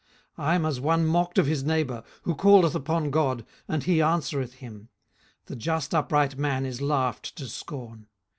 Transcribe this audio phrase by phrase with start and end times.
[0.39, 4.01] 18:012:004 I am as one mocked of his neighbour, who calleth upon God, and he
[4.01, 4.89] answereth him:
[5.45, 8.07] the just upright man is laughed to scorn.